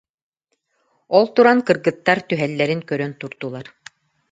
Ол 1.17 1.25
туран 1.35 1.59
кыргыттар 1.67 2.19
түһэллэрин 2.29 2.81
көрөн 2.89 3.11
турдулар 3.19 3.67